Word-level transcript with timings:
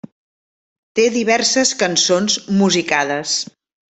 Té 0.99 1.05
diverses 1.17 1.75
cançons 1.83 2.39
musicades. 2.63 3.39